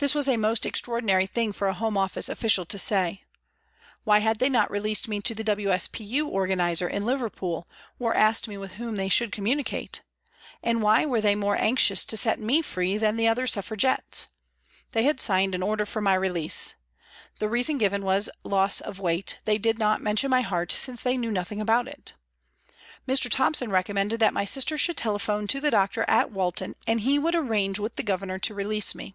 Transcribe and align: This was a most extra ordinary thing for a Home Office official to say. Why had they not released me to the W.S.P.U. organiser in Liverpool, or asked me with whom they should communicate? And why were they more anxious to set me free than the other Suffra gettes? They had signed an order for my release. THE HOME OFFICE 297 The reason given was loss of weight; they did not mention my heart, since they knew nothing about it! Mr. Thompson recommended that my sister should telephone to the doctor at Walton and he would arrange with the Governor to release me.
This 0.00 0.12
was 0.14 0.28
a 0.28 0.36
most 0.36 0.66
extra 0.66 0.90
ordinary 0.94 1.26
thing 1.26 1.52
for 1.52 1.68
a 1.68 1.72
Home 1.74 1.96
Office 1.96 2.28
official 2.28 2.64
to 2.64 2.80
say. 2.80 3.22
Why 4.02 4.18
had 4.18 4.40
they 4.40 4.48
not 4.48 4.68
released 4.68 5.06
me 5.06 5.20
to 5.20 5.36
the 5.36 5.44
W.S.P.U. 5.44 6.26
organiser 6.26 6.88
in 6.88 7.06
Liverpool, 7.06 7.68
or 8.00 8.12
asked 8.12 8.48
me 8.48 8.56
with 8.58 8.72
whom 8.72 8.96
they 8.96 9.08
should 9.08 9.30
communicate? 9.30 10.02
And 10.64 10.82
why 10.82 11.06
were 11.06 11.20
they 11.20 11.36
more 11.36 11.54
anxious 11.54 12.04
to 12.06 12.16
set 12.16 12.40
me 12.40 12.60
free 12.60 12.98
than 12.98 13.14
the 13.14 13.28
other 13.28 13.46
Suffra 13.46 13.76
gettes? 13.76 14.30
They 14.90 15.04
had 15.04 15.20
signed 15.20 15.54
an 15.54 15.62
order 15.62 15.86
for 15.86 16.00
my 16.00 16.14
release. 16.14 16.74
THE 17.38 17.46
HOME 17.46 17.52
OFFICE 17.52 17.66
297 17.78 18.02
The 18.02 18.02
reason 18.02 18.02
given 18.02 18.04
was 18.04 18.36
loss 18.50 18.80
of 18.80 18.98
weight; 18.98 19.38
they 19.44 19.58
did 19.58 19.78
not 19.78 20.00
mention 20.02 20.28
my 20.28 20.40
heart, 20.40 20.72
since 20.72 21.04
they 21.04 21.16
knew 21.16 21.30
nothing 21.30 21.60
about 21.60 21.86
it! 21.86 22.14
Mr. 23.06 23.30
Thompson 23.30 23.70
recommended 23.70 24.18
that 24.18 24.34
my 24.34 24.44
sister 24.44 24.76
should 24.76 24.96
telephone 24.96 25.46
to 25.46 25.60
the 25.60 25.70
doctor 25.70 26.04
at 26.08 26.32
Walton 26.32 26.74
and 26.84 27.02
he 27.02 27.16
would 27.16 27.36
arrange 27.36 27.78
with 27.78 27.94
the 27.94 28.02
Governor 28.02 28.40
to 28.40 28.54
release 28.54 28.92
me. 28.96 29.14